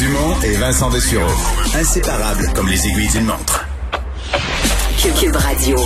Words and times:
Dumont 0.00 0.34
et 0.42 0.56
Vincent 0.56 0.88
Dessureau. 0.88 1.30
Inséparables 1.74 2.46
comme 2.54 2.70
les 2.70 2.86
aiguilles 2.86 3.10
d'une 3.10 3.26
montre. 3.26 3.68
Cube 4.98 5.36
Radio. 5.36 5.76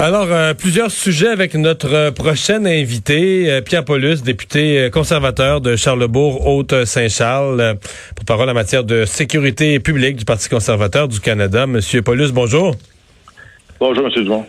Alors, 0.00 0.26
euh, 0.28 0.54
plusieurs 0.54 0.90
sujets 0.90 1.28
avec 1.28 1.54
notre 1.54 1.94
euh, 1.94 2.10
prochain 2.10 2.64
invité, 2.64 3.48
euh, 3.48 3.60
Pierre 3.60 3.84
Paulus, 3.84 4.22
député 4.22 4.90
conservateur 4.92 5.60
de 5.60 5.76
Charlebourg, 5.76 6.48
Haute-Saint-Charles, 6.48 7.76
pour 8.16 8.24
parole 8.24 8.50
en 8.50 8.54
matière 8.54 8.82
de 8.82 9.04
sécurité 9.04 9.78
publique 9.78 10.16
du 10.16 10.24
Parti 10.24 10.48
conservateur 10.48 11.06
du 11.06 11.20
Canada. 11.20 11.68
Monsieur 11.68 12.02
Paulus, 12.02 12.32
bonjour. 12.32 12.74
Bonjour, 13.80 14.06
M. 14.06 14.10
Dumont. 14.24 14.44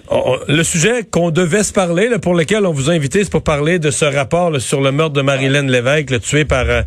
le 0.48 0.64
sujet 0.64 1.04
qu'on 1.04 1.30
devait 1.30 1.62
se 1.62 1.72
parler, 1.72 2.10
pour 2.20 2.34
lequel 2.34 2.66
on 2.66 2.72
vous 2.72 2.90
a 2.90 2.94
invité, 2.94 3.24
c'est 3.24 3.32
pour 3.32 3.44
parler 3.44 3.78
de 3.78 3.92
ce 3.92 4.04
rapport 4.04 4.60
sur 4.60 4.82
le 4.82 4.92
meurtre 4.92 5.14
de 5.14 5.22
Marilyn 5.22 5.68
Lévesque, 5.68 6.10
le 6.10 6.20
tué 6.20 6.46
par 6.46 6.68
euh, 6.68 6.82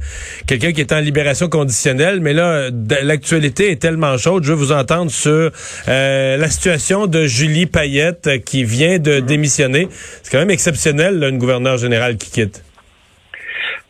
quelqu'un 0.48 0.72
qui 0.72 0.80
est 0.80 0.92
en 0.92 0.98
libération 0.98 1.48
conditionnelle. 1.48 2.18
Mais 2.20 2.32
là, 2.32 2.68
l'actualité 3.04 3.70
est 3.70 3.80
tellement 3.80 4.16
chaude. 4.16 4.42
Je 4.42 4.52
veux 4.52 4.58
vous 4.58 4.72
entendre 4.72 5.12
sur 5.12 5.50
euh, 5.86 6.36
la 6.36 6.48
situation 6.48 7.06
de 7.06 7.26
Julie 7.26 7.66
Payette 7.66 8.26
euh, 8.26 8.38
qui 8.38 8.64
vient 8.64 8.98
de 8.98 9.20
démissionner. 9.20 9.86
C'est 9.90 10.32
quand 10.32 10.40
même 10.40 10.50
exceptionnel, 10.50 11.22
une 11.22 11.38
gouverneure 11.38 11.76
générale 11.76 12.16
qui 12.16 12.32
quitte. 12.32 12.64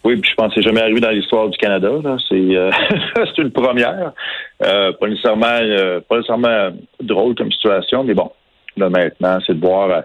Oui, 0.04 0.16
puis 0.16 0.30
je 0.30 0.34
pense 0.34 0.48
que 0.48 0.60
c'est 0.60 0.68
jamais 0.68 0.82
arrivé 0.82 1.00
dans 1.00 1.08
l'histoire 1.08 1.48
du 1.48 1.56
Canada. 1.56 1.88
C'est 2.28 3.38
une 3.38 3.50
première. 3.50 4.12
pas 4.58 5.08
nécessairement 5.08 6.02
pas 6.06 6.16
nécessairement 6.16 6.70
drôle 7.00 7.34
comme 7.36 7.52
situation, 7.52 8.02
mais 8.02 8.12
bon, 8.12 8.30
Là, 8.76 8.88
maintenant, 8.88 9.38
c'est 9.46 9.54
de 9.54 9.60
voir 9.60 9.90
euh, 9.90 10.00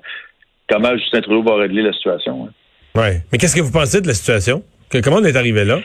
comment 0.70 0.95
Justin 0.98 1.21
Trudeau 1.21 1.44
va 1.44 1.55
régler 1.55 1.81
la 1.81 1.94
situation. 1.94 2.48
Hein. 2.48 2.52
Oui. 2.95 3.20
Mais 3.31 3.38
qu'est-ce 3.38 3.55
que 3.55 3.62
vous 3.62 3.71
pensez 3.71 4.02
de 4.02 4.07
la 4.07 4.13
situation? 4.13 4.63
comment 5.03 5.17
on 5.17 5.23
est 5.23 5.35
arrivé 5.35 5.66
là? 5.66 5.80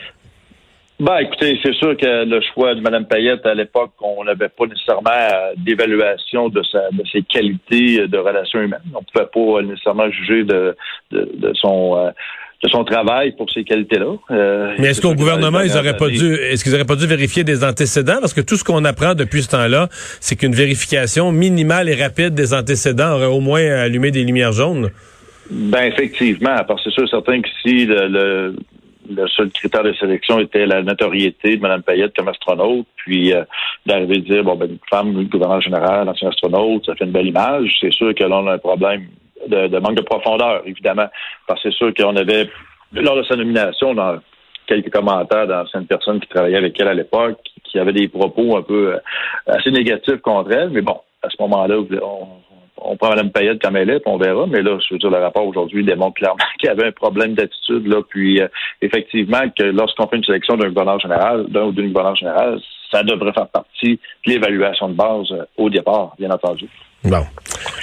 Ben, 0.99 1.17
écoutez, 1.17 1.59
c'est 1.63 1.73
sûr 1.73 1.97
que 1.97 2.23
le 2.23 2.39
choix 2.53 2.75
de 2.75 2.79
Mme 2.79 3.05
Payette, 3.07 3.45
à 3.45 3.53
l'époque, 3.53 3.91
on 3.99 4.23
n'avait 4.23 4.49
pas 4.49 4.65
nécessairement 4.65 5.09
euh, 5.09 5.53
d'évaluation 5.57 6.49
de, 6.49 6.61
de 6.61 7.03
ses 7.11 7.23
qualités 7.23 8.07
de 8.07 8.17
relations 8.17 8.61
humaines. 8.61 8.79
On 8.93 8.99
ne 8.99 9.05
pouvait 9.11 9.25
pas 9.25 9.61
nécessairement 9.63 10.09
juger 10.11 10.43
de, 10.43 10.75
de, 11.11 11.53
son 11.55 11.97
euh, 11.97 12.11
de 12.63 12.69
son 12.69 12.83
travail 12.83 13.33
pour 13.33 13.49
ces 13.51 13.63
qualités-là. 13.63 14.15
Euh, 14.31 14.73
Mais 14.79 14.87
est-ce 14.87 15.01
qu'au 15.01 15.13
gouvernement, 15.13 15.59
ils 15.61 15.77
auraient 15.77 15.97
pas 15.97 16.07
dû, 16.07 16.33
est-ce 16.35 16.63
qu'ils 16.63 16.73
auraient 16.73 16.85
pas 16.85 16.95
dû 16.95 17.05
vérifier 17.07 17.43
des 17.43 17.63
antécédents? 17.63 18.17
Parce 18.21 18.33
que 18.33 18.41
tout 18.41 18.55
ce 18.55 18.63
qu'on 18.63 18.85
apprend 18.85 19.15
depuis 19.15 19.43
ce 19.43 19.49
temps-là, 19.49 19.89
c'est 19.91 20.37
qu'une 20.37 20.55
vérification 20.55 21.31
minimale 21.31 21.89
et 21.89 22.01
rapide 22.01 22.33
des 22.33 22.53
antécédents 22.53 23.15
aurait 23.15 23.25
au 23.25 23.41
moins 23.41 23.61
allumé 23.61 24.11
des 24.11 24.23
lumières 24.23 24.53
jaunes. 24.53 24.89
Ben 25.51 25.83
effectivement, 25.83 26.55
parce 26.65 26.83
que 26.83 26.89
c'est 26.89 27.01
sûr 27.01 27.09
certain 27.09 27.41
que 27.41 27.49
si 27.61 27.85
le, 27.85 28.55
le, 29.09 29.27
seul 29.27 29.49
critère 29.49 29.83
de 29.83 29.91
sélection 29.93 30.39
était 30.39 30.65
la 30.65 30.81
notoriété 30.81 31.57
de 31.57 31.61
Mme 31.61 31.83
Payette 31.83 32.15
comme 32.15 32.29
astronaute, 32.29 32.87
puis 32.95 33.33
euh, 33.33 33.43
d'arriver 33.85 34.15
à 34.15 34.19
dire 34.19 34.43
bon 34.45 34.55
ben 34.55 34.69
une 34.69 34.79
femme, 34.89 35.21
gouverneur 35.25 35.59
général, 35.59 36.07
ancien 36.07 36.29
astronaute, 36.29 36.85
ça 36.85 36.95
fait 36.95 37.03
une 37.03 37.11
belle 37.11 37.27
image, 37.27 37.75
c'est 37.81 37.91
sûr 37.91 38.15
que 38.15 38.23
là 38.23 38.37
on 38.37 38.47
a 38.47 38.53
un 38.53 38.57
problème 38.57 39.03
de, 39.47 39.79
manque 39.79 39.95
de 39.95 40.01
profondeur, 40.01 40.63
évidemment. 40.65 41.07
Parce 41.47 41.61
que 41.61 41.71
c'est 41.71 41.77
sûr 41.77 41.93
qu'on 41.93 42.15
avait, 42.15 42.49
lors 42.93 43.15
de 43.15 43.23
sa 43.23 43.35
nomination, 43.35 43.93
dans 43.93 44.17
quelques 44.67 44.91
commentaires 44.91 45.47
d'anciennes 45.47 45.87
personnes 45.87 46.19
qui 46.19 46.27
travaillaient 46.27 46.57
avec 46.57 46.79
elle 46.79 46.87
à 46.87 46.93
l'époque, 46.93 47.39
qui 47.63 47.79
avaient 47.79 47.93
des 47.93 48.07
propos 48.07 48.57
un 48.57 48.61
peu 48.61 48.93
euh, 48.93 48.99
assez 49.47 49.71
négatifs 49.71 50.21
contre 50.21 50.51
elle. 50.51 50.69
Mais 50.69 50.81
bon, 50.81 50.99
à 51.21 51.29
ce 51.29 51.35
moment-là, 51.41 51.77
on, 52.01 52.27
on 52.77 52.97
prend 52.97 53.09
Mme 53.09 53.31
Payette 53.31 53.61
comme 53.61 53.75
elle 53.75 53.89
est, 53.89 53.99
puis 53.99 54.11
on 54.11 54.17
verra. 54.17 54.45
Mais 54.47 54.61
là, 54.61 54.77
je 54.79 54.93
veux 54.93 54.99
dire, 54.99 55.09
le 55.09 55.17
rapport 55.17 55.47
aujourd'hui 55.47 55.83
démontre 55.83 56.15
clairement 56.15 56.37
qu'il 56.59 56.67
y 56.67 56.71
avait 56.71 56.87
un 56.87 56.91
problème 56.91 57.33
d'attitude. 57.33 57.87
là. 57.87 58.01
Puis, 58.07 58.41
euh, 58.41 58.47
effectivement, 58.81 59.41
que 59.57 59.63
lorsqu'on 59.63 60.07
fait 60.07 60.17
une 60.17 60.23
sélection 60.23 60.55
d'un 60.57 60.69
gouverneur 60.69 60.99
général, 60.99 61.45
d'un 61.49 61.65
ou 61.65 61.71
d'une 61.71 61.87
gouverneur 61.87 62.15
générale, 62.15 62.59
ça 62.91 63.03
devrait 63.03 63.33
faire 63.33 63.47
partie 63.47 63.99
de 64.25 64.31
l'évaluation 64.31 64.89
de 64.89 64.93
base 64.93 65.31
euh, 65.31 65.45
au 65.57 65.69
départ, 65.69 66.15
bien 66.19 66.29
entendu. 66.29 66.67
Bon. 67.03 67.23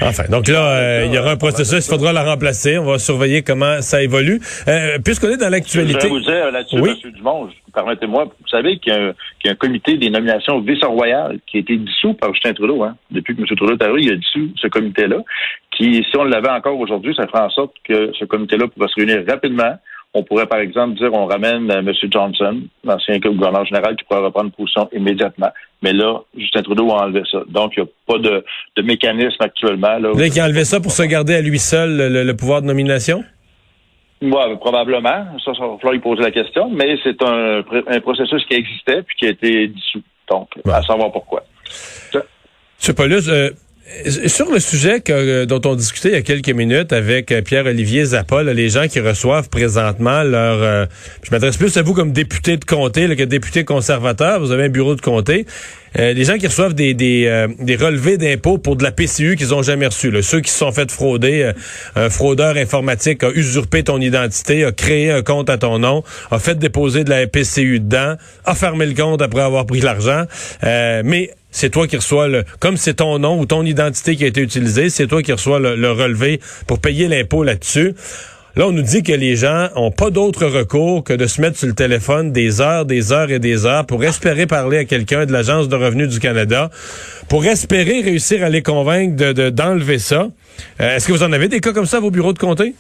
Enfin, 0.01 0.25
donc 0.31 0.49
là, 0.49 0.71
euh, 0.71 1.05
il 1.07 1.15
y 1.15 1.19
aura 1.19 1.33
un 1.33 1.37
processus, 1.37 1.87
il 1.87 1.91
faudra 1.91 2.13
la 2.13 2.25
remplacer. 2.25 2.79
On 2.79 2.85
va 2.85 2.99
surveiller 2.99 3.43
comment 3.43 3.83
ça 3.83 4.03
évolue. 4.03 4.41
Euh, 4.67 4.99
Puisqu'on 5.05 5.29
est 5.29 5.37
dans 5.37 5.51
l'actualité. 5.51 6.01
Je 6.01 6.07
vais 6.07 6.11
vous 6.11 6.21
dire 6.21 6.51
là-dessus, 6.51 6.81
oui? 6.81 6.99
M. 7.05 7.11
Dumont, 7.13 7.49
permettez-moi, 7.75 8.25
vous 8.25 8.49
savez 8.49 8.79
qu'il 8.79 8.93
y, 8.93 9.49
a 9.49 9.53
un 9.53 9.55
comité 9.55 9.99
des 9.99 10.09
nominations 10.09 10.61
vice-royales 10.61 11.39
qui 11.47 11.59
a 11.59 11.61
été 11.61 11.77
dissous 11.77 12.15
par 12.15 12.33
Justin 12.33 12.55
Trudeau. 12.55 12.83
Hein. 12.83 12.97
Depuis 13.11 13.37
que 13.37 13.41
M. 13.43 13.47
Trudeau 13.47 13.75
est 13.75 13.83
arrivé, 13.83 14.03
il 14.05 14.13
a 14.13 14.17
dissous 14.17 14.53
ce 14.57 14.69
comité-là, 14.69 15.19
qui, 15.77 16.03
si 16.11 16.17
on 16.17 16.25
l'avait 16.25 16.49
encore 16.49 16.79
aujourd'hui, 16.79 17.15
ça 17.15 17.27
ferait 17.27 17.43
en 17.43 17.51
sorte 17.51 17.75
que 17.85 18.13
ce 18.19 18.25
comité-là 18.25 18.69
pourrait 18.69 18.89
se 18.89 18.95
réunir 19.01 19.23
rapidement 19.29 19.75
on 20.13 20.25
pourrait, 20.25 20.47
par 20.47 20.59
exemple, 20.59 20.97
dire 20.99 21.13
on 21.13 21.27
ramène 21.27 21.71
euh, 21.71 21.79
M. 21.79 21.93
Johnson, 22.11 22.63
l'ancien 22.85 23.19
gouverneur 23.19 23.65
général, 23.65 23.97
qui 23.97 24.05
pourrait 24.05 24.25
reprendre 24.25 24.51
position 24.51 24.89
immédiatement. 24.93 25.51
Mais 25.83 25.93
là, 25.93 26.21
Justin 26.37 26.63
Trudeau 26.63 26.91
a 26.91 27.05
enlevé 27.05 27.23
ça. 27.31 27.39
Donc, 27.49 27.73
il 27.77 27.83
n'y 27.83 27.89
a 27.89 27.93
pas 28.07 28.19
de, 28.19 28.83
mécanisme 28.83 29.41
actuellement. 29.41 29.99
Là, 29.99 30.09
Vous 30.09 30.15
voulez 30.15 30.31
qu'il 30.31 30.41
a 30.41 30.47
enlevé 30.47 30.65
ça 30.65 30.81
pour 30.81 30.91
se 30.91 31.03
garder 31.05 31.35
à 31.35 31.41
lui 31.41 31.59
seul 31.59 32.13
le, 32.13 32.37
pouvoir 32.37 32.61
de 32.61 32.67
nomination? 32.67 33.23
Oui, 34.21 34.57
probablement. 34.61 35.27
Ça, 35.45 35.55
ça 35.55 35.67
va 35.67 35.77
falloir 35.77 35.93
lui 35.93 36.01
poser 36.01 36.23
la 36.23 36.31
question. 36.33 36.71
Mais 36.71 36.97
c'est 37.05 37.23
un, 37.23 37.63
processus 38.01 38.45
qui 38.47 38.55
existait 38.55 39.03
puis 39.03 39.17
qui 39.17 39.27
a 39.27 39.31
été 39.31 39.69
dissous. 39.69 40.03
Donc, 40.29 40.49
à 40.67 40.83
savoir 40.83 41.13
pourquoi. 41.13 41.45
M. 42.13 42.95
Paulus, 42.95 43.29
euh, 43.29 43.51
sur 44.27 44.51
le 44.51 44.61
sujet 44.61 45.03
euh, 45.11 45.47
dont 45.47 45.61
on 45.65 45.75
discutait 45.75 46.09
il 46.09 46.15
y 46.15 46.17
a 46.17 46.23
quelques 46.23 46.51
minutes 46.51 46.93
avec 46.93 47.33
euh, 47.33 47.43
Pierre-Olivier 47.43 48.05
Zappa, 48.05 48.43
les 48.43 48.69
gens 48.69 48.87
qui 48.89 49.01
reçoivent 49.01 49.49
présentement 49.49 50.23
leur... 50.23 50.63
Euh, 50.63 50.87
je 51.23 51.31
m'adresse 51.31 51.57
plus 51.57 51.77
à 51.77 51.83
vous 51.83 51.95
comme 51.95 52.13
député 52.13 52.57
de 52.57 52.65
comté 52.65 53.07
là, 53.07 53.17
que 53.17 53.23
député 53.23 53.65
conservateur. 53.65 54.41
Vous 54.41 54.53
avez 54.53 54.65
un 54.65 54.69
bureau 54.69 54.95
de 54.95 55.01
comté. 55.01 55.47
Les 55.97 56.25
gens 56.25 56.37
qui 56.39 56.47
reçoivent 56.47 56.75
des, 56.75 56.95
des, 56.95 57.47
des 57.59 57.77
relevés 57.77 58.17
d'impôts 58.17 58.59
pour 58.59 58.77
de 58.77 58.83
la 58.83 58.93
PCU 58.93 59.37
qu'ils 59.37 59.55
ont 59.55 59.63
jamais 59.63 59.87
reçu. 59.87 60.13
Ceux 60.23 60.41
qui 60.41 60.51
se 60.51 60.59
sont 60.59 60.73
fait 60.73 60.91
frauder, 60.91 61.51
un 61.97 62.11
fraudeur 62.11 62.57
informatique 62.57 63.25
a 63.25 63.31
usurpé 63.31 63.83
ton 63.83 64.01
identité, 64.01 64.65
a 64.65 64.73
créé 64.73 65.11
un 65.11 65.23
compte 65.23 65.51
à 65.51 65.59
ton 65.59 65.79
nom, 65.79 66.03
a 66.31 66.39
fait 66.39 66.59
déposer 66.59 67.05
de 67.05 67.11
la 67.11 67.27
PCU 67.27 67.81
dedans, 67.81 68.15
a 68.45 68.55
fermé 68.55 68.87
le 68.87 68.95
compte 68.95 69.23
après 69.23 69.43
avoir 69.43 69.67
pris 69.67 69.81
l'argent. 69.81 70.25
mais 70.63 71.31
c'est 71.51 71.71
toi 71.71 71.87
qui 71.87 71.97
reçois 71.97 72.29
le, 72.29 72.45
comme 72.61 72.77
c'est 72.77 72.95
ton 72.95 73.19
nom 73.19 73.39
ou 73.39 73.47
ton 73.47 73.65
identité 73.65 74.17
qui 74.17 74.25
a 74.25 74.29
été 74.29 74.41
utilisée, 74.41 74.91
c'est 74.91 75.07
toi 75.07 75.23
qui 75.23 75.33
reçois 75.33 75.59
le, 75.59 75.91
relevé 75.91 76.41
pour 76.67 76.79
payer 76.79 77.09
l'impôt 77.09 77.43
là-dessus. 77.43 77.95
Là, 78.57 78.67
on 78.67 78.73
nous 78.73 78.83
dit 78.83 79.05
que 79.05 79.13
les 79.13 79.37
gens 79.37 79.69
ont 79.77 79.93
pas 79.93 80.11
d'autre 80.11 80.45
recours 80.47 81.05
que 81.05 81.13
de 81.13 81.27
se 81.29 81.41
mettre 81.41 81.57
sur 81.57 81.69
le 81.69 81.75
téléphone 81.75 82.33
des 82.33 82.61
heures, 82.61 82.85
des 82.85 83.13
heures 83.13 83.31
et 83.31 83.39
des 83.39 83.65
heures 83.65 83.87
pour 83.87 84.03
espérer 84.03 84.47
parler 84.47 84.79
à 84.79 84.85
quelqu'un 84.85 85.25
de 85.25 85.33
l'Agence 85.33 85.69
de 85.69 85.77
revenus 85.77 86.09
du 86.09 86.19
Canada, 86.19 86.69
pour 87.29 87.47
espérer 87.47 88.01
réussir 88.01 88.43
à 88.43 88.49
les 88.49 88.63
convaincre 88.63 89.15
de, 89.33 89.51
d'enlever 89.51 90.01
ça. 90.01 90.29
Euh, 90.81 90.97
est-ce 90.97 91.07
que 91.07 91.13
vous 91.13 91.23
en 91.23 91.33
avez 91.33 91.47
des 91.47 91.61
cas 91.61 91.73
comme 91.73 91.87
ça 91.87 91.99
à 91.99 92.01
vos 92.01 92.11
bureaux 92.11 92.33
de 92.33 92.41
comté? 92.41 92.75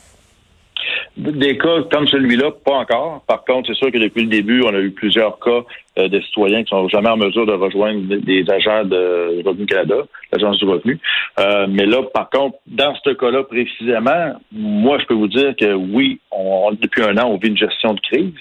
Des 1.16 1.59
cas 1.59 1.82
comme 1.91 2.06
celui-là, 2.06 2.53
pas 2.65 2.76
encore. 2.76 3.22
Par 3.26 3.44
contre, 3.44 3.69
c'est 3.69 3.76
sûr 3.76 3.91
que 3.91 3.98
depuis 3.98 4.22
le 4.22 4.28
début, 4.28 4.62
on 4.62 4.72
a 4.75 4.78
eu 4.78 4.91
plusieurs 4.91 5.38
cas 5.41 5.62
euh, 5.98 6.09
de 6.09 6.21
citoyens 6.21 6.62
qui 6.62 6.71
sont 6.71 6.88
jamais 6.88 7.09
en 7.09 7.16
mesure 7.16 7.47
de 7.47 7.53
rejoindre 7.53 8.00
des 8.16 8.44
agents 8.48 8.84
de 8.84 9.43
Revenu 9.44 9.66
Canada, 9.66 9.97
l'agence 10.32 10.59
du 10.59 10.66
revenu. 10.66 10.98
Euh, 11.38 11.66
mais 11.69 11.84
là, 11.84 12.03
par 12.15 12.31
contre, 12.31 12.59
dans 12.66 12.94
ce 13.04 13.10
cas-là 13.10 13.43
précisément, 13.43 14.41
moi, 14.53 14.98
je 15.00 15.06
peux 15.06 15.15
vous 15.15 15.28
dire 15.28 15.54
que 15.56 15.75
oui, 15.75 16.21
on, 16.31 16.71
depuis 16.72 17.03
un 17.03 17.19
an, 17.19 17.28
on 17.28 17.38
vit 17.38 17.48
une 17.48 17.59
gestion 17.59 17.94
de 17.94 18.00
crise, 18.00 18.32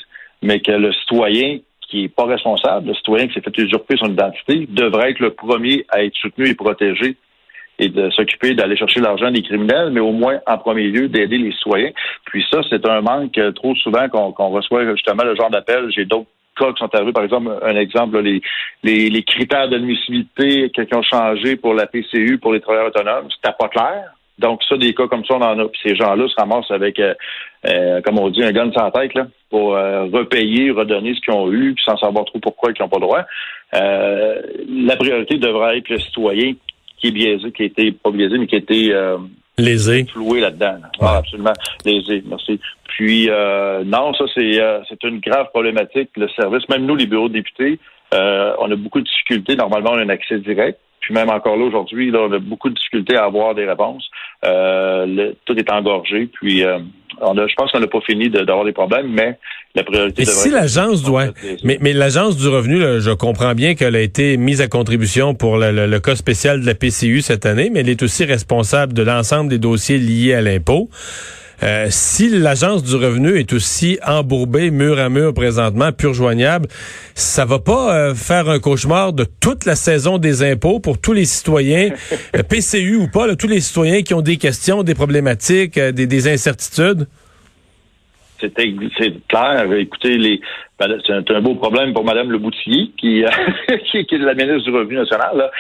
mais 0.42 0.60
que 0.60 0.72
le 0.72 0.94
citoyen 0.94 1.60
qui 1.90 2.04
est 2.04 2.16
pas 2.16 2.26
responsable, 2.26 2.90
le 2.90 2.94
citoyen 2.94 3.28
qui 3.28 3.34
s'est 3.34 3.42
fait 3.42 3.58
usurper 3.58 3.98
son 3.98 4.12
identité, 4.12 4.68
devrait 4.70 5.12
être 5.12 5.20
le 5.20 5.32
premier 5.32 5.86
à 5.90 6.04
être 6.04 6.16
soutenu 6.16 6.48
et 6.48 6.54
protégé 6.54 7.18
et 7.80 7.88
de 7.88 8.10
s'occuper 8.12 8.54
d'aller 8.54 8.76
chercher 8.76 9.00
l'argent 9.00 9.32
des 9.32 9.42
criminels, 9.42 9.90
mais 9.92 10.02
au 10.02 10.12
moins, 10.12 10.40
en 10.46 10.58
premier 10.58 10.88
lieu, 10.88 11.08
d'aider 11.08 11.38
les 11.38 11.52
citoyens. 11.54 11.92
Puis 12.26 12.46
ça, 12.52 12.60
c'est 12.70 12.86
un 12.86 13.02
manque 13.02 13.38
euh, 13.38 13.52
trop 13.52 13.74
souvent 13.76 14.08
qu'on 14.10 14.50
reçoit 14.50 14.86
justement 14.92 15.24
le 15.24 15.36
genre 15.36 15.50
d'appel. 15.50 15.90
J'ai 15.96 16.06
d'autres 16.06 16.28
cas 16.58 16.74
qui 16.74 16.80
sont 16.80 16.94
arrivés. 16.94 17.14
Par 17.14 17.24
exemple, 17.24 17.58
un 17.64 17.76
exemple, 17.78 18.20
les, 18.20 18.42
les, 18.84 19.24
critères 19.24 19.70
d'admissibilité 19.70 20.70
qui 20.72 20.96
ont 20.96 21.02
changé 21.02 21.56
pour 21.56 21.74
la 21.74 21.88
PCU, 21.88 22.38
pour 22.38 22.52
les 22.52 22.60
travailleurs 22.60 22.88
autonomes, 22.88 23.28
c'était 23.34 23.56
pas 23.58 23.70
clair. 23.70 24.14
Donc, 24.40 24.62
ça, 24.68 24.78
des 24.78 24.94
cas 24.94 25.08
comme 25.08 25.24
ça, 25.26 25.36
on 25.36 25.42
en 25.42 25.60
a. 25.60 25.68
Puis 25.70 25.80
ces 25.84 25.96
gens-là 25.96 26.28
se 26.28 26.36
ramassent 26.38 26.72
avec, 26.72 27.00
euh, 27.00 27.14
euh, 27.68 28.02
comme 28.02 28.20
on 28.20 28.30
dit, 28.30 28.44
un 28.44 28.52
gun 28.52 28.72
sans 28.74 28.92
tête, 28.92 29.14
là, 29.14 29.28
pour 29.50 29.72
repayer, 29.72 30.72
redonner 30.72 31.16
ce 31.16 31.22
qu'ils 31.22 31.34
ont 31.34 31.52
eu, 31.52 31.74
puis 31.74 31.84
sans 31.84 31.98
savoir 31.98 32.26
trop 32.26 32.40
pourquoi 32.40 32.72
ils 32.72 32.82
n'ont 32.82 32.90
pas 32.90 32.98
le 32.98 33.02
droit. 33.02 33.26
la 33.74 34.96
priorité 34.96 35.38
devrait 35.38 35.78
être 35.78 35.90
le 35.90 35.98
citoyen 35.98 36.54
qui 37.00 37.08
est 37.08 37.12
biaisé, 37.12 37.52
qui 37.52 37.64
a 37.64 37.66
été, 37.66 37.92
pas 37.92 38.12
biaisé, 38.12 38.38
mais 38.38 38.48
qui 38.48 38.56
a 38.56 38.60
été 38.60 38.94
euh, 38.94 39.18
lésé. 39.58 40.06
floué 40.06 40.40
là-dedans. 40.40 40.78
Ah, 41.00 41.18
absolument. 41.18 41.54
Lésé, 41.86 42.24
merci. 42.28 42.60
Puis 42.88 43.30
euh, 43.30 43.84
non, 43.86 44.14
ça 44.14 44.26
c'est 44.34 44.60
euh, 44.60 44.80
c'est 44.90 45.02
une 45.04 45.20
grave 45.20 45.48
problématique. 45.52 46.10
Le 46.16 46.28
service, 46.30 46.68
même 46.70 46.86
nous, 46.86 46.96
les 46.96 47.06
bureaux 47.06 47.30
de 47.30 47.34
députés, 47.34 47.80
euh, 48.14 48.54
on 48.60 48.72
a 48.72 48.76
beaucoup 48.76 49.00
de 49.00 49.06
difficultés. 49.06 49.56
Normalement, 49.56 49.92
on 49.94 49.98
a 49.98 50.04
un 50.04 50.10
accès 50.10 50.40
direct. 50.40 50.80
Puis 51.10 51.16
même 51.16 51.32
encore 51.32 51.58
là 51.58 51.66
aujourd'hui, 51.66 52.12
là, 52.12 52.20
on 52.30 52.32
a 52.32 52.38
beaucoup 52.38 52.70
de 52.70 52.76
difficultés 52.76 53.16
à 53.16 53.24
avoir 53.24 53.56
des 53.56 53.66
réponses. 53.66 54.08
Euh, 54.46 55.34
tout 55.46 55.58
est 55.58 55.72
engorgé, 55.72 56.30
puis 56.32 56.64
euh, 56.64 56.78
on 57.20 57.36
a, 57.36 57.48
je 57.48 57.56
pense 57.56 57.72
qu'on 57.72 57.80
n'a 57.80 57.88
pas 57.88 58.02
fini 58.02 58.30
d'avoir 58.30 58.64
des 58.64 58.74
problèmes, 58.74 59.08
mais 59.08 59.40
la 59.74 59.84
priorité. 59.84 60.22
Et 60.22 60.26
si 60.26 60.52
l'agence 60.52 61.02
doit, 61.02 61.30
mais, 61.64 61.80
mais 61.82 61.94
l'agence 61.94 62.38
du 62.38 62.48
revenu, 62.48 62.80
je 63.00 63.10
comprends 63.10 63.56
bien 63.56 63.74
qu'elle 63.74 63.96
a 63.96 64.02
été 64.02 64.38
mise 64.38 64.62
à 64.62 64.68
contribution 64.68 65.34
pour 65.34 65.58
le, 65.58 65.88
le, 65.88 66.00
cas 66.00 66.16
spécial 66.16 66.62
de 66.62 66.66
la 66.68 66.76
PCU 66.76 67.22
cette 67.22 67.48
année, 67.48 67.72
mais 67.72 67.80
elle 67.80 67.90
est 67.90 68.04
aussi 68.04 68.24
responsable 68.24 68.94
de 68.94 69.02
l'ensemble 69.02 69.50
des 69.50 69.58
dossiers 69.58 69.98
liés 69.98 70.36
à 70.36 70.42
l'impôt. 70.42 70.90
Euh, 71.62 71.88
si 71.90 72.30
l'agence 72.30 72.84
du 72.84 72.96
revenu 72.96 73.38
est 73.38 73.52
aussi 73.52 74.00
embourbée 74.06 74.72
mur 74.72 74.98
à 74.98 75.10
mur 75.10 75.34
présentement, 75.34 75.92
pur 75.92 76.14
joignable, 76.14 76.68
ça 77.16 77.46
va 77.46 77.60
pas 77.60 77.94
euh, 77.94 78.16
faire 78.16 78.50
un 78.50 78.60
cauchemar 78.60 79.12
de 79.12 79.26
toute 79.42 79.66
la 79.66 79.76
saison 79.76 80.18
des 80.18 80.42
impôts 80.50 80.80
pour 80.80 81.02
tous 81.02 81.14
les 81.14 81.26
citoyens, 81.26 81.90
euh, 82.36 82.44
PCU 82.44 82.96
ou 82.96 83.08
pas, 83.12 83.36
tous 83.36 83.48
les 83.48 83.60
citoyens 83.60 84.02
qui 84.04 84.14
ont 84.14 84.22
des 84.22 84.38
questions, 84.38 84.84
des 84.84 84.96
problématiques, 84.96 85.78
des, 85.78 86.32
incertitudes? 86.32 87.08
C'est 88.40 89.28
clair. 89.28 89.72
Écoutez, 89.74 90.18
les, 90.18 90.40
ben, 90.80 90.98
c'est 91.06 91.32
un, 91.36 91.42
beau 91.42 91.56
problème 91.56 91.94
pour 91.94 92.06
Mme 92.06 92.32
Le 92.32 92.40
qui, 92.50 92.90
qui, 92.98 93.20
est 94.16 94.18
la 94.18 94.34
ministre 94.34 94.64
du 94.64 94.72
Revenu 94.72 94.96
national. 94.96 95.52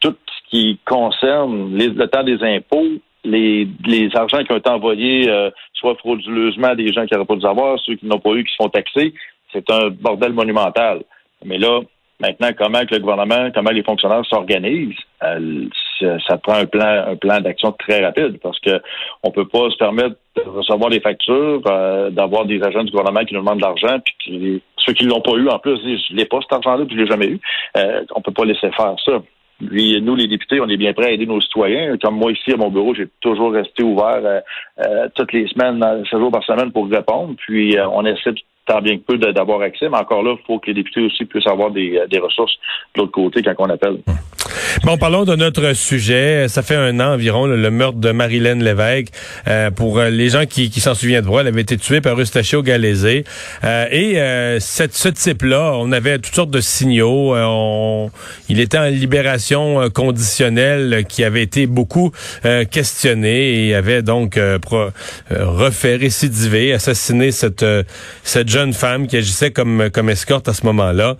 Tout 0.00 0.14
ce 0.26 0.50
qui 0.50 0.78
concerne 0.84 1.76
le 1.76 2.06
temps 2.06 2.22
des 2.22 2.40
impôts, 2.42 2.86
les, 3.28 3.68
les 3.86 4.14
argents 4.16 4.42
qui 4.42 4.52
ont 4.52 4.56
été 4.56 4.70
envoyés, 4.70 5.28
euh, 5.28 5.50
soit 5.74 5.94
frauduleusement 5.96 6.68
à 6.68 6.74
des 6.74 6.92
gens 6.92 7.06
qui 7.06 7.14
n'auraient 7.14 7.26
pas 7.26 7.36
dû 7.36 7.46
avoir, 7.46 7.78
ceux 7.80 7.96
qui 7.96 8.06
n'ont 8.06 8.18
pas 8.18 8.32
eu, 8.32 8.44
qui 8.44 8.52
se 8.52 8.56
font 8.62 8.68
taxer, 8.68 9.14
c'est 9.52 9.70
un 9.70 9.90
bordel 9.90 10.32
monumental. 10.32 11.02
Mais 11.44 11.58
là, 11.58 11.80
maintenant, 12.20 12.50
comment 12.56 12.84
que 12.84 12.94
le 12.94 13.00
gouvernement, 13.00 13.50
comment 13.54 13.70
les 13.70 13.82
fonctionnaires 13.82 14.24
s'organisent, 14.26 14.96
euh, 15.22 15.66
ça, 16.00 16.38
prend 16.38 16.54
un 16.54 16.66
plan, 16.66 17.04
un 17.08 17.16
plan 17.16 17.40
d'action 17.40 17.72
très 17.72 18.04
rapide 18.04 18.38
parce 18.42 18.58
que 18.60 18.80
on 19.22 19.30
peut 19.30 19.46
pas 19.46 19.70
se 19.70 19.76
permettre 19.76 20.16
de 20.36 20.42
recevoir 20.42 20.90
des 20.90 21.00
factures, 21.00 21.62
euh, 21.66 22.10
d'avoir 22.10 22.44
des 22.44 22.62
agents 22.62 22.84
du 22.84 22.90
gouvernement 22.90 23.24
qui 23.24 23.34
nous 23.34 23.40
demandent 23.40 23.58
de 23.58 23.62
l'argent, 23.62 23.98
puis 24.20 24.62
ceux 24.76 24.92
qui 24.92 25.04
l'ont 25.04 25.20
pas 25.20 25.34
eu 25.34 25.48
en 25.48 25.58
plus 25.58 25.76
je 25.76 26.14
l'ai 26.14 26.24
pas 26.24 26.40
cet 26.40 26.52
argent-là, 26.52 26.84
puis 26.84 26.96
je 26.96 27.02
l'ai 27.02 27.08
jamais 27.08 27.26
eu. 27.26 27.40
Euh, 27.76 28.04
on 28.14 28.20
peut 28.20 28.32
pas 28.32 28.44
laisser 28.44 28.70
faire 28.72 28.94
ça. 29.04 29.20
Puis 29.66 30.00
nous, 30.00 30.14
les 30.14 30.28
députés, 30.28 30.60
on 30.60 30.68
est 30.68 30.76
bien 30.76 30.92
prêts 30.92 31.06
à 31.06 31.10
aider 31.10 31.26
nos 31.26 31.40
citoyens. 31.40 31.96
Comme 31.98 32.16
moi 32.16 32.30
ici 32.30 32.52
à 32.52 32.56
mon 32.56 32.70
bureau, 32.70 32.94
j'ai 32.94 33.08
toujours 33.20 33.52
resté 33.52 33.82
ouvert 33.82 34.20
euh, 34.24 34.40
euh, 34.80 35.08
toutes 35.14 35.32
les 35.32 35.48
semaines, 35.48 35.82
7 36.08 36.18
jours 36.18 36.30
par 36.30 36.44
semaine 36.44 36.70
pour 36.70 36.88
répondre. 36.88 37.34
Puis 37.38 37.76
euh, 37.76 37.88
on 37.88 38.04
essaie 38.06 38.34
tant 38.68 38.80
bien 38.80 38.98
que 38.98 39.02
peu 39.02 39.18
d'avoir 39.18 39.62
accès, 39.62 39.88
mais 39.88 39.96
encore 39.96 40.22
là, 40.22 40.34
il 40.38 40.46
faut 40.46 40.58
que 40.58 40.66
les 40.66 40.74
députés 40.74 41.00
aussi 41.00 41.24
puissent 41.24 41.46
avoir 41.46 41.70
des, 41.70 42.00
des 42.10 42.18
ressources 42.18 42.52
de 42.94 43.00
l'autre 43.00 43.12
côté 43.12 43.42
quand 43.42 43.54
on 43.58 43.70
appelle. 43.70 43.98
Bon, 44.84 44.96
parlons 44.96 45.24
de 45.24 45.34
notre 45.34 45.74
sujet. 45.74 46.46
Ça 46.48 46.62
fait 46.62 46.76
un 46.76 47.00
an 47.00 47.14
environ, 47.14 47.46
le, 47.46 47.70
meurtre 47.70 47.98
de 47.98 48.10
Marilyn 48.12 48.56
Lévesque. 48.56 49.08
Euh, 49.46 49.70
pour 49.70 49.98
euh, 49.98 50.10
les 50.10 50.28
gens 50.28 50.44
qui, 50.46 50.70
qui 50.70 50.80
s'en 50.80 50.94
souviennent 50.94 51.24
de 51.24 51.28
moi, 51.28 51.40
elle 51.40 51.48
avait 51.48 51.62
été 51.62 51.76
tuée 51.76 52.00
par 52.00 52.18
Eustachio 52.18 52.62
Galézé. 52.62 53.24
Euh, 53.64 53.86
et 53.90 54.20
euh, 54.20 54.60
cette, 54.60 54.94
ce 54.94 55.08
type-là, 55.08 55.72
on 55.74 55.90
avait 55.92 56.18
toutes 56.18 56.34
sortes 56.34 56.50
de 56.50 56.60
signaux. 56.60 57.34
On, 57.34 58.10
il 58.48 58.60
était 58.60 58.78
en 58.78 58.84
libération 58.84 59.88
conditionnelle 59.90 61.04
qui 61.08 61.24
avait 61.24 61.42
été 61.42 61.66
beaucoup 61.66 62.12
questionné 62.70 63.66
et 63.68 63.74
avait 63.74 64.02
donc 64.02 64.38
refait 65.30 65.96
récidiver, 65.96 66.72
assassiné 66.72 67.30
cette, 67.30 67.64
cette 68.22 68.48
jeune 68.48 68.57
femme 68.72 69.06
qui 69.06 69.16
agissait 69.16 69.50
comme, 69.50 69.90
comme 69.90 70.10
escorte 70.10 70.48
à 70.48 70.52
ce 70.52 70.64
moment-là. 70.66 71.16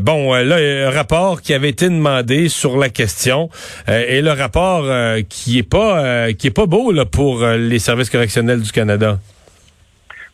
bon, 0.00 0.34
là, 0.34 0.56
un 0.56 0.90
rapport 0.90 1.42
qui 1.42 1.54
avait 1.54 1.70
été 1.70 1.88
demandé 1.88 2.48
sur 2.48 2.76
la 2.76 2.88
question 2.88 3.48
euh, 3.88 4.04
et 4.08 4.22
le 4.22 4.30
rapport 4.30 4.84
euh, 4.84 5.20
qui 5.28 5.58
est 5.58 5.68
pas 5.68 6.04
euh, 6.04 6.32
qui 6.32 6.48
est 6.48 6.54
pas 6.54 6.66
beau 6.66 6.92
là, 6.92 7.04
pour 7.04 7.44
les 7.46 7.78
services 7.78 8.10
correctionnels 8.10 8.62
du 8.62 8.72
Canada. 8.72 9.18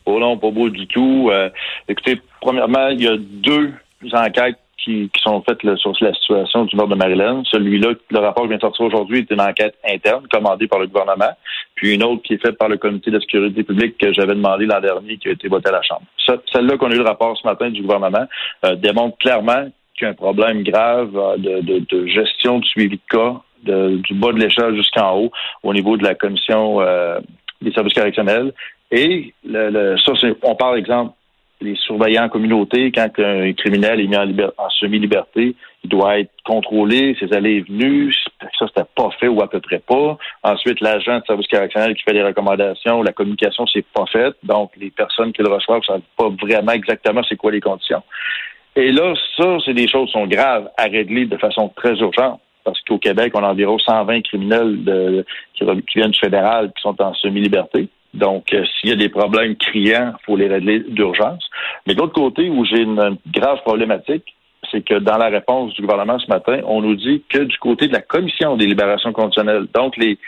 Oh 0.04 0.18
non, 0.18 0.36
pas 0.36 0.50
beau 0.50 0.68
du 0.68 0.86
tout. 0.86 1.30
écoutez, 1.88 2.20
premièrement, 2.40 2.88
il 2.88 3.02
y 3.02 3.06
a 3.06 3.16
deux 3.16 3.72
enquêtes 4.12 4.58
qui, 4.82 5.10
sont 5.22 5.42
faites 5.42 5.60
sur 5.76 5.92
la 6.00 6.14
situation 6.14 6.64
du 6.64 6.76
nord 6.76 6.88
de 6.88 6.94
Maryland. 6.94 7.42
Celui-là, 7.50 7.90
le 8.10 8.18
rapport 8.18 8.44
qui 8.44 8.48
vient 8.48 8.56
de 8.56 8.62
sortir 8.62 8.86
aujourd'hui, 8.86 9.18
est 9.20 9.30
une 9.30 9.40
enquête 9.40 9.74
interne 9.88 10.26
commandée 10.30 10.66
par 10.66 10.80
le 10.80 10.86
gouvernement, 10.86 11.32
puis 11.74 11.94
une 11.94 12.02
autre 12.02 12.22
qui 12.22 12.34
est 12.34 12.44
faite 12.44 12.58
par 12.58 12.68
le 12.68 12.76
comité 12.76 13.10
de 13.10 13.20
sécurité 13.20 13.62
publique 13.62 13.98
que 13.98 14.12
j'avais 14.12 14.34
demandé 14.34 14.66
l'an 14.66 14.80
dernier, 14.80 15.16
qui 15.18 15.28
a 15.28 15.32
été 15.32 15.48
votée 15.48 15.68
à 15.68 15.72
la 15.72 15.82
Chambre. 15.82 16.02
Celle-là 16.52 16.76
qu'on 16.76 16.90
a 16.90 16.94
eu 16.94 16.98
le 16.98 17.04
rapport 17.04 17.36
ce 17.36 17.46
matin 17.46 17.70
du 17.70 17.82
gouvernement 17.82 18.26
démontre 18.78 19.16
clairement 19.18 19.68
un 20.04 20.14
problème 20.14 20.62
grave 20.62 21.16
euh, 21.16 21.36
de, 21.38 22.06
gestion 22.06 22.58
de 22.58 22.64
suivi 22.64 22.96
de 22.96 23.02
cas, 23.08 23.40
du 23.64 24.14
bas 24.14 24.32
de 24.32 24.38
l'échelle 24.38 24.76
jusqu'en 24.76 25.16
haut, 25.16 25.30
au 25.62 25.72
niveau 25.72 25.96
de 25.96 26.04
la 26.04 26.14
commission 26.14 26.80
euh, 26.80 27.20
des 27.60 27.72
services 27.72 27.94
correctionnels. 27.94 28.52
Et 28.90 29.32
le, 29.44 29.96
ça, 29.98 30.12
on 30.42 30.54
parle, 30.54 30.78
exemple, 30.78 31.14
les 31.62 31.76
surveillants 31.76 32.24
en 32.24 32.28
communauté, 32.28 32.92
quand 32.92 33.08
un 33.18 33.52
criminel 33.52 34.00
est 34.00 34.06
mis 34.06 34.16
en, 34.16 34.70
semi-liberté, 34.80 35.54
il 35.84 35.90
doit 35.90 36.18
être 36.20 36.30
contrôlé, 36.44 37.16
ses 37.18 37.32
allées 37.32 37.56
et 37.56 37.60
venues, 37.60 38.14
ça 38.58 38.66
c'était 38.68 38.88
pas 38.94 39.10
fait 39.18 39.28
ou 39.28 39.42
à 39.42 39.48
peu 39.48 39.60
près 39.60 39.78
pas. 39.78 40.18
Ensuite, 40.42 40.80
l'agent 40.80 41.18
de 41.18 41.24
service 41.24 41.46
correctionnel 41.48 41.94
qui 41.94 42.02
fait 42.02 42.12
les 42.12 42.22
recommandations, 42.22 43.02
la 43.02 43.12
communication 43.12 43.66
c'est 43.66 43.86
pas 43.94 44.06
faite, 44.06 44.34
donc 44.42 44.72
les 44.76 44.90
personnes 44.90 45.32
qui 45.32 45.42
le 45.42 45.48
reçoivent 45.48 45.80
ne 45.80 45.84
savent 45.84 46.00
pas 46.16 46.28
vraiment 46.28 46.72
exactement 46.72 47.22
c'est 47.28 47.36
quoi 47.36 47.52
les 47.52 47.60
conditions. 47.60 48.02
Et 48.74 48.90
là, 48.90 49.14
ça, 49.36 49.58
c'est 49.64 49.74
des 49.74 49.86
choses 49.86 50.06
qui 50.06 50.12
sont 50.12 50.26
graves 50.26 50.70
à 50.78 50.84
régler 50.84 51.26
de 51.26 51.36
façon 51.36 51.68
très 51.76 51.94
urgente. 51.98 52.40
Parce 52.64 52.80
qu'au 52.82 52.98
Québec, 52.98 53.32
on 53.34 53.42
a 53.42 53.50
environ 53.50 53.78
120 53.78 54.22
criminels 54.22 55.24
qui, 55.54 55.64
viennent 55.96 56.10
du 56.10 56.18
fédéral 56.18 56.72
qui 56.74 56.80
sont 56.80 57.00
en 57.02 57.12
semi-liberté. 57.14 57.88
Donc, 58.14 58.52
euh, 58.52 58.64
s'il 58.66 58.90
y 58.90 58.92
a 58.92 58.96
des 58.96 59.08
problèmes 59.08 59.56
criants, 59.56 60.12
il 60.20 60.24
faut 60.24 60.36
les 60.36 60.48
régler 60.48 60.80
d'urgence. 60.80 61.48
Mais 61.86 61.94
de 61.94 62.00
l'autre 62.00 62.14
côté, 62.14 62.48
où 62.48 62.64
j'ai 62.64 62.82
une, 62.82 63.18
grave 63.32 63.60
problématique, 63.62 64.34
c'est 64.70 64.84
que 64.84 64.94
dans 64.94 65.18
la 65.18 65.28
réponse 65.28 65.74
du 65.74 65.82
gouvernement 65.82 66.18
ce 66.18 66.28
matin, 66.28 66.60
on 66.66 66.80
nous 66.80 66.94
dit 66.94 67.22
que 67.28 67.38
du 67.38 67.58
côté 67.58 67.88
de 67.88 67.92
la 67.92 68.00
Commission 68.00 68.56
des 68.56 68.66
libérations 68.66 69.12
conditionnelles, 69.12 69.66
donc 69.74 69.96
les, 69.96 70.18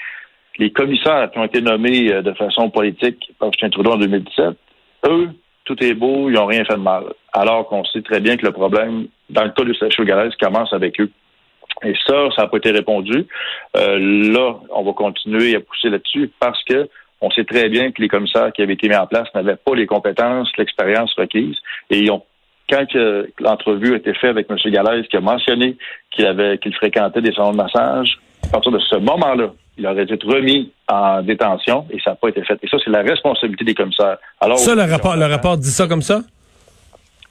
les 0.59 0.71
commissaires 0.73 1.31
qui 1.31 1.39
ont 1.39 1.45
été 1.45 1.61
nommés 1.61 2.13
euh, 2.13 2.23
de 2.23 2.33
façon 2.33 2.71
politique 2.71 3.33
par 3.39 3.53
Justin 3.53 3.71
Trudeau 3.71 3.93
en 3.93 3.99
2017, 3.99 4.57
eux, 5.09 5.31
tout 5.65 5.83
est 5.83 5.95
beau, 5.95 6.29
ils 6.29 6.35
n'ont 6.35 6.47
rien 6.47 6.65
fait 6.65 6.75
de 6.75 6.81
mal. 6.81 7.05
Alors 7.33 7.69
qu'on 7.69 7.85
sait 7.85 8.03
très 8.03 8.21
bien 8.21 8.37
que 8.37 8.45
le 8.45 8.53
problème, 8.53 9.07
dans 9.31 9.45
le 9.45 9.51
cas 9.51 9.65
du 9.65 9.75
Sachou 9.75 10.05
Galès, 10.05 10.35
commence 10.37 10.73
avec 10.73 11.01
eux. 11.01 11.11
Et 11.83 11.95
ça, 12.07 12.29
ça 12.37 12.43
n'a 12.43 12.49
pas 12.49 12.59
été 12.59 12.71
répondu. 12.71 13.27
Euh, 13.77 14.33
là, 14.33 14.57
on 14.71 14.83
va 14.83 14.93
continuer 14.93 15.57
à 15.57 15.61
pousser 15.61 15.89
là-dessus 15.91 16.31
parce 16.39 16.63
que 16.65 16.89
on 17.25 17.31
sait 17.31 17.45
très 17.45 17.69
bien 17.69 17.91
que 17.91 18.03
les 18.03 18.09
commissaires 18.09 18.53
qui 18.53 18.63
avaient 18.63 18.75
été 18.75 18.89
mis 18.89 18.97
en 18.97 19.07
place 19.07 19.29
n'avaient 19.35 19.57
pas 19.57 19.75
les 19.75 19.87
compétences, 19.87 20.51
l'expérience 20.59 21.13
requise. 21.17 21.57
Et 21.91 22.01
ils 22.01 22.11
ont, 22.11 22.23
quand 22.69 22.87
l'entrevue 23.41 23.95
a 23.95 23.97
été 23.97 24.13
faite 24.15 24.31
avec 24.31 24.47
M. 24.51 24.57
Galès, 24.67 25.07
qui 25.09 25.17
a 25.17 25.21
mentionné 25.21 25.77
qu'il 26.11 26.27
avait 26.27 26.59
qu'il 26.59 26.75
fréquentait 26.75 27.23
des 27.23 27.33
salons 27.33 27.53
de 27.53 27.57
massage, 27.57 28.19
à 28.45 28.49
partir 28.49 28.73
de 28.73 28.79
ce 28.79 28.97
moment-là, 28.97 29.53
il 29.79 29.87
aurait 29.87 30.05
dû 30.05 30.15
être 30.15 30.27
remis 30.27 30.71
en 30.89 31.23
détention 31.23 31.87
et 31.91 31.99
ça 32.01 32.11
n'a 32.11 32.17
pas 32.17 32.29
été 32.29 32.45
fait. 32.45 32.59
Et 32.63 32.69
ça, 32.69 32.77
c'est 32.85 32.91
la 32.91 33.03
responsabilité 33.03 33.65
des 33.65 33.75
commissaires. 33.75 34.19
Alors, 34.41 34.59
ça, 34.59 34.75
le 34.75 34.83
rapport, 34.83 35.17
le 35.17 35.27
rapport 35.27 35.57
dit 35.57 35.71
ça 35.71 35.89
comme 35.89 36.03
ça? 36.03 36.21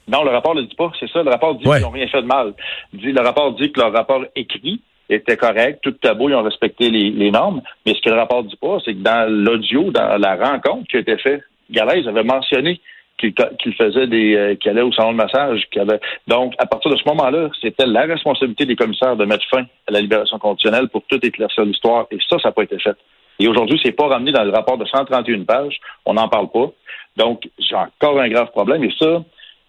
Non, 0.06 0.24
le 0.24 0.30
rapport 0.30 0.54
ne 0.54 0.60
le 0.60 0.66
dit 0.66 0.74
pas. 0.74 0.92
C'est 1.00 1.08
ça. 1.08 1.22
Le 1.22 1.30
rapport 1.30 1.54
dit 1.54 1.64
qu'ils 1.64 1.80
n'ont 1.80 1.90
rien 1.90 2.08
fait 2.08 2.20
de 2.20 2.26
mal. 2.26 2.52
Le 2.92 3.20
rapport 3.22 3.52
dit 3.54 3.72
que 3.72 3.80
leur 3.80 3.92
rapport 3.92 4.24
écrit 4.36 4.82
était 5.08 5.36
correct, 5.36 5.80
tout 5.82 5.94
beau, 6.16 6.28
ils 6.28 6.34
ont 6.34 6.42
respecté 6.42 6.90
les, 6.90 7.30
normes. 7.30 7.60
Mais 7.84 7.94
ce 7.94 8.00
que 8.00 8.10
le 8.10 8.16
rapport 8.16 8.44
dit 8.44 8.56
pas, 8.56 8.78
c'est 8.84 8.94
que 8.94 9.02
dans 9.02 9.30
l'audio, 9.30 9.90
dans 9.90 10.18
la 10.18 10.36
rencontre 10.36 10.86
qui 10.88 10.96
a 10.96 11.00
été 11.00 11.16
faite, 11.18 11.42
Galaise 11.70 12.06
avait 12.08 12.24
mentionné 12.24 12.80
qu'il 13.18 13.74
faisait 13.74 14.06
des 14.06 14.34
euh, 14.34 14.54
qu'il 14.56 14.70
allait 14.70 14.82
au 14.82 14.92
salon 14.92 15.12
de 15.12 15.16
massage 15.16 15.68
avait 15.76 16.00
donc 16.26 16.52
à 16.58 16.66
partir 16.66 16.90
de 16.90 16.96
ce 16.96 17.08
moment-là 17.08 17.48
c'était 17.60 17.86
la 17.86 18.02
responsabilité 18.02 18.66
des 18.66 18.76
commissaires 18.76 19.16
de 19.16 19.24
mettre 19.24 19.44
fin 19.48 19.62
à 19.86 19.92
la 19.92 20.00
libération 20.00 20.38
conditionnelle 20.38 20.88
pour 20.88 21.02
tout 21.08 21.24
éclaircir 21.24 21.64
l'histoire 21.64 22.06
et 22.10 22.18
ça 22.28 22.38
ça 22.40 22.48
n'a 22.48 22.52
pas 22.52 22.64
été 22.64 22.78
fait 22.78 22.96
et 23.38 23.46
aujourd'hui 23.46 23.80
c'est 23.84 23.92
pas 23.92 24.08
ramené 24.08 24.32
dans 24.32 24.42
le 24.42 24.50
rapport 24.50 24.78
de 24.78 24.84
131 24.84 25.44
pages 25.44 25.78
on 26.04 26.14
n'en 26.14 26.28
parle 26.28 26.50
pas 26.50 26.72
donc 27.16 27.48
j'ai 27.58 27.76
encore 27.76 28.20
un 28.20 28.28
grave 28.28 28.50
problème 28.50 28.82
et 28.82 28.92
ça 28.98 29.22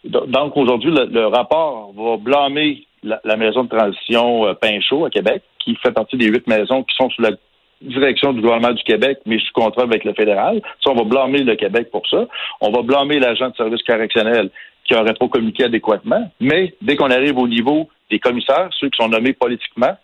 donc 0.03 0.57
aujourd'hui 0.57 0.91
le, 0.91 1.27
rapport 1.27 1.93
va 1.95 2.17
blâmer 2.17 2.84
la, 3.05 3.37
maison 3.37 3.63
de 3.63 3.69
transition 3.69 4.47
euh, 4.47 4.53
Pinchot 4.53 5.05
à 5.05 5.09
Québec 5.09 5.43
qui 5.59 5.75
fait 5.75 5.91
partie 5.91 6.17
des 6.17 6.27
huit 6.27 6.45
maisons 6.47 6.83
qui 6.83 6.95
sont 6.95 7.09
sous 7.09 7.21
la 7.21 7.31
direction 7.81 8.33
du 8.33 8.41
gouvernement 8.41 8.73
du 8.73 8.83
Québec, 8.83 9.19
mais 9.25 9.39
sous 9.39 9.53
contrat 9.53 9.83
avec 9.83 10.03
le 10.03 10.13
fédéral. 10.13 10.61
Ça, 10.83 10.91
on 10.91 10.95
va 10.95 11.03
blâmer 11.03 11.43
le 11.43 11.55
Québec 11.55 11.89
pour 11.91 12.07
ça. 12.07 12.25
On 12.61 12.71
va 12.71 12.81
blâmer 12.81 13.19
l'agent 13.19 13.49
de 13.49 13.55
service 13.55 13.83
correctionnel 13.83 14.49
qui 14.85 14.93
n'aurait 14.93 15.13
pas 15.13 15.27
communiqué 15.27 15.65
adéquatement. 15.65 16.31
Mais 16.39 16.75
dès 16.81 16.95
qu'on 16.95 17.11
arrive 17.11 17.37
au 17.37 17.47
niveau 17.47 17.89
des 18.09 18.19
commissaires, 18.19 18.69
ceux 18.79 18.89
qui 18.89 19.01
sont 19.01 19.09
nommés 19.09 19.33
politiquement, 19.33 19.97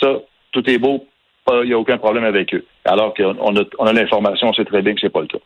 ça, 0.00 0.18
tout 0.52 0.68
est 0.70 0.78
beau, 0.78 1.06
il 1.52 1.68
n'y 1.68 1.72
a 1.72 1.78
aucun 1.78 1.98
problème 1.98 2.24
avec 2.24 2.54
eux. 2.54 2.64
Alors 2.84 3.12
qu'on 3.12 3.56
a, 3.56 3.62
on 3.78 3.86
a 3.86 3.92
l'information, 3.92 4.48
on 4.48 4.52
sait 4.52 4.64
très 4.64 4.82
bien 4.82 4.94
que 4.94 5.00
c'est 5.00 5.10
pas 5.10 5.20
le 5.20 5.26
cas. 5.26 5.38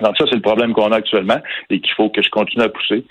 Donc 0.00 0.16
ça, 0.16 0.24
c'est 0.28 0.34
le 0.36 0.42
problème 0.42 0.72
qu'on 0.72 0.92
a 0.92 0.96
actuellement 0.96 1.40
et 1.70 1.80
qu'il 1.80 1.92
faut 1.92 2.10
que 2.10 2.22
je 2.22 2.30
continue 2.30 2.64
à 2.64 2.68
pousser. 2.68 3.04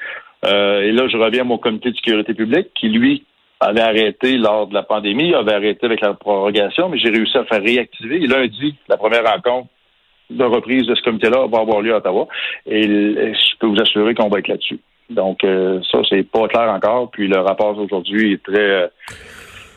Euh, 0.45 0.81
et 0.81 0.91
là, 0.91 1.07
je 1.07 1.17
reviens 1.17 1.41
à 1.41 1.45
mon 1.45 1.57
comité 1.57 1.91
de 1.91 1.95
sécurité 1.95 2.33
publique 2.33 2.67
qui, 2.75 2.89
lui, 2.89 3.23
avait 3.59 3.81
arrêté 3.81 4.37
lors 4.37 4.67
de 4.67 4.73
la 4.73 4.83
pandémie, 4.83 5.33
avait 5.33 5.53
arrêté 5.53 5.85
avec 5.85 6.01
la 6.01 6.13
prorogation, 6.13 6.89
mais 6.89 6.97
j'ai 6.99 7.09
réussi 7.09 7.37
à 7.37 7.45
faire 7.45 7.61
réactiver. 7.61 8.23
Et 8.23 8.27
lundi, 8.27 8.75
la 8.87 8.97
première 8.97 9.23
rencontre 9.23 9.69
de 10.29 10.43
reprise 10.43 10.85
de 10.87 10.95
ce 10.95 11.01
comité-là 11.03 11.47
va 11.47 11.59
avoir 11.59 11.81
lieu 11.81 11.93
à 11.93 11.97
Ottawa. 11.97 12.27
Et 12.65 12.83
je 12.83 13.57
peux 13.59 13.67
vous 13.67 13.79
assurer 13.79 14.13
qu'on 14.15 14.29
va 14.29 14.39
être 14.39 14.47
là-dessus. 14.47 14.79
Donc, 15.09 15.43
euh, 15.43 15.79
ça, 15.91 15.99
c'est 16.09 16.23
pas 16.23 16.47
clair 16.47 16.69
encore. 16.69 17.11
Puis 17.11 17.27
le 17.27 17.39
rapport 17.39 17.77
aujourd'hui 17.77 18.33
est 18.33 18.43
très... 18.43 18.59
Euh, 18.59 18.87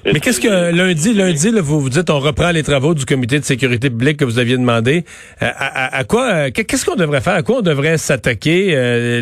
mais 0.05 0.21
qu'est-ce 0.21 0.40
que 0.40 0.75
lundi, 0.75 1.14
lundi, 1.14 1.50
là, 1.50 1.61
vous 1.61 1.81
vous 1.81 1.90
dites 1.90 2.11
on 2.11 2.19
reprend 2.19 2.50
les 2.50 2.62
travaux 2.62 2.95
du 2.95 3.05
comité 3.05 3.38
de 3.38 3.45
sécurité 3.45 3.90
publique 3.90 4.19
que 4.19 4.25
vous 4.25 4.38
aviez 4.38 4.57
demandé. 4.57 5.05
Euh, 5.43 5.47
à, 5.59 6.05
quoi 6.05 6.50
qu'est-ce 6.50 6.85
qu'on 6.85 6.97
devrait 6.97 7.21
faire? 7.21 7.35
À 7.35 7.43
quoi 7.43 7.59
on 7.59 7.62
devrait 7.62 7.99
s'attaquer? 7.99 8.75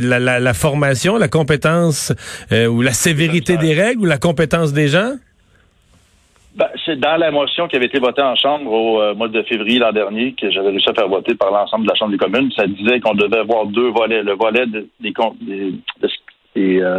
la, 0.02 0.18
la, 0.18 0.40
la, 0.40 0.54
formation, 0.54 1.16
la 1.16 1.28
compétence 1.28 2.12
ou 2.52 2.82
la 2.82 2.92
sévérité 2.92 3.56
des 3.56 3.74
règles 3.74 4.02
ou 4.02 4.06
la 4.06 4.18
compétence 4.18 4.72
des 4.72 4.88
gens? 4.88 5.12
Ben, 6.56 6.68
c'est 6.86 6.98
dans 6.98 7.16
la 7.16 7.30
motion 7.30 7.68
qui 7.68 7.76
avait 7.76 7.84
été 7.84 7.98
votée 7.98 8.22
en 8.22 8.34
Chambre 8.34 8.72
au 8.72 9.02
euh, 9.02 9.14
mois 9.14 9.28
de 9.28 9.42
février 9.42 9.78
l'an 9.78 9.92
dernier, 9.92 10.32
que 10.32 10.50
j'avais 10.50 10.70
réussi 10.70 10.88
à 10.88 10.94
faire 10.94 11.08
voter 11.08 11.34
par 11.34 11.50
l'ensemble 11.50 11.84
de 11.84 11.90
la 11.90 11.96
Chambre 11.96 12.12
des 12.12 12.18
communes. 12.18 12.50
Ça 12.56 12.66
disait 12.66 12.98
qu'on 13.00 13.14
devait 13.14 13.40
avoir 13.40 13.66
deux 13.66 13.90
volets. 13.90 14.22
Le 14.22 14.32
volet 14.32 14.64
des, 14.66 14.86
des, 15.00 16.80
euh, 16.80 16.96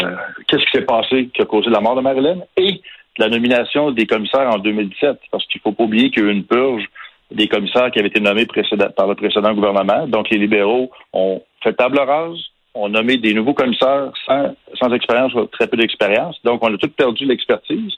qu'est-ce 0.47 0.63
qui 0.63 0.71
s'est 0.71 0.85
passé 0.85 1.29
qui 1.33 1.41
a 1.41 1.45
causé 1.45 1.71
la 1.71 1.79
mort 1.79 1.95
de 1.95 2.01
Marilyn 2.01 2.41
et 2.55 2.79
la 3.17 3.29
nomination 3.29 3.91
des 3.91 4.05
commissaires 4.05 4.49
en 4.49 4.59
2017. 4.59 5.19
Parce 5.31 5.45
qu'il 5.47 5.61
faut 5.61 5.71
pas 5.71 5.83
oublier 5.83 6.09
qu'il 6.09 6.23
y 6.23 6.25
a 6.25 6.29
eu 6.29 6.33
une 6.33 6.45
purge 6.45 6.85
des 7.31 7.47
commissaires 7.47 7.91
qui 7.91 7.99
avaient 7.99 8.07
été 8.07 8.19
nommés 8.19 8.45
par 8.95 9.07
le 9.07 9.15
précédent 9.15 9.53
gouvernement. 9.53 10.07
Donc, 10.07 10.29
les 10.29 10.37
libéraux 10.37 10.91
ont 11.13 11.41
fait 11.63 11.73
table 11.73 11.99
rase, 11.99 12.37
ont 12.73 12.89
nommé 12.89 13.17
des 13.17 13.33
nouveaux 13.33 13.53
commissaires 13.53 14.11
sans, 14.25 14.55
sans 14.75 14.93
expérience 14.93 15.33
ou 15.33 15.45
très 15.45 15.67
peu 15.67 15.77
d'expérience. 15.77 16.37
Donc, 16.43 16.63
on 16.63 16.73
a 16.73 16.77
tout 16.77 16.89
perdu 16.89 17.25
l'expertise. 17.25 17.93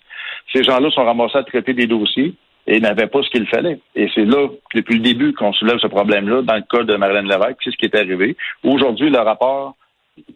Ces 0.54 0.64
gens-là 0.64 0.90
sont 0.92 1.04
ramassés 1.04 1.38
à 1.38 1.44
traiter 1.44 1.74
des 1.74 1.86
dossiers 1.86 2.34
et 2.66 2.80
n'avaient 2.80 3.08
pas 3.08 3.22
ce 3.22 3.30
qu'il 3.30 3.48
fallait. 3.48 3.80
Et 3.96 4.10
c'est 4.14 4.26
là, 4.26 4.48
depuis 4.74 4.96
le 4.96 5.02
début, 5.02 5.34
qu'on 5.34 5.54
soulève 5.54 5.80
ce 5.80 5.88
problème-là 5.88 6.42
dans 6.42 6.56
le 6.56 6.64
cas 6.70 6.84
de 6.84 6.96
Marlène 6.96 7.28
Lévesque. 7.28 7.58
C'est 7.64 7.72
ce 7.72 7.78
qui 7.78 7.86
est 7.86 7.96
arrivé. 7.96 8.36
Aujourd'hui, 8.64 9.10
le 9.10 9.20
rapport 9.20 9.76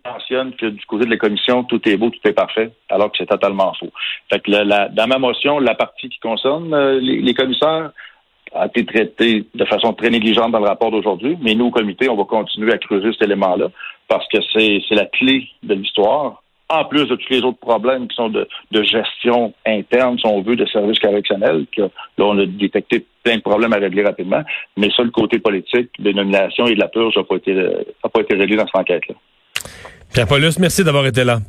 mentionne 0.06 0.54
que 0.56 0.68
du 0.68 0.86
côté 0.86 1.06
de 1.06 1.10
la 1.10 1.18
commission, 1.18 1.64
tout 1.64 1.82
est 1.88 1.98
beau, 1.98 2.10
tout 2.10 2.28
est 2.28 2.34
parfait, 2.34 2.72
alors 2.90 3.12
que 3.12 3.18
c'est 3.18 3.26
totalement 3.26 3.74
faux. 3.80 3.92
Fait 4.32 4.40
que 4.40 4.52
la, 4.52 4.90
dans 4.90 5.08
ma 5.08 5.18
motion, 5.18 5.60
la 5.60 5.76
partie 5.76 6.10
qui 6.10 6.20
concerne 6.20 6.74
euh, 6.74 7.00
les, 7.00 7.34
commissaires 7.34 7.92
a 8.54 8.68
été 8.68 8.86
traitée 8.86 9.46
de 9.54 9.66
façon 9.66 9.94
très 9.94 10.10
négligente 10.10 10.52
dans 10.52 10.60
le 10.60 10.68
rapport 10.68 10.92
d'aujourd'hui, 10.92 11.38
mais 11.42 11.56
nous, 11.56 11.66
au 11.66 11.72
comité, 11.72 12.10
on 12.10 12.16
va 12.16 12.26
continuer 12.26 12.74
à 12.74 12.78
creuser 12.78 13.12
cet 13.14 13.24
élément-là 13.24 13.70
parce 14.08 14.28
que 14.28 14.38
c'est 14.54 14.82
la 14.92 15.06
clé 15.06 15.48
de 15.64 15.74
l'histoire 15.74 16.44
en 16.70 16.86
plus 16.86 17.06
de 17.06 17.16
tous 17.16 17.30
les 17.30 17.42
autres 17.44 17.60
problèmes 17.60 18.08
qui 18.08 18.16
sont 18.16 18.30
de, 18.30 18.48
gestion 18.72 19.54
interne, 19.66 20.18
si 20.18 20.26
on 20.26 20.42
veut, 20.42 20.56
de 20.56 20.66
services 20.66 21.00
correctionnels, 21.00 21.66
que 21.76 21.82
là, 21.82 21.90
on 22.26 22.38
a 22.40 22.46
détecté 22.46 23.06
plein 23.24 23.38
de 23.38 23.42
problèmes 23.42 23.74
à 23.74 23.78
régler 23.78 24.04
rapidement. 24.04 24.42
Mais 24.78 24.90
ça, 24.96 25.04
le 25.04 25.12
côté 25.12 25.40
politique, 25.40 25.90
des 26.00 26.14
nominations 26.14 26.66
et 26.66 26.76
de 26.76 26.80
la 26.80 26.88
purge 26.88 27.16
n'a 27.16 27.24
pas 27.24 27.36
été, 27.36 27.54
pas 28.02 28.22
été 28.22 28.36
réglé 28.36 28.56
dans 28.56 28.66
cette 28.66 28.76
enquête-là. 28.76 29.16
Pierre 30.14 30.28
Paulus, 30.28 30.60
merci 30.60 30.84
d'avoir 30.84 31.06
été 31.06 31.24
là. 31.24 31.42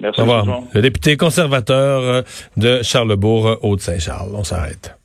Merci. 0.00 0.20
Au 0.20 0.24
revoir. 0.24 0.62
Le 0.74 0.82
député 0.82 1.16
conservateur 1.16 2.24
de 2.56 2.82
Charlebourg, 2.82 3.58
Haute-Saint-Charles. 3.62 4.34
On 4.34 4.44
s'arrête. 4.44 4.96